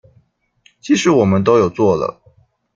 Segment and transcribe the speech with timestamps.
[0.81, 2.23] 其實我們都有做了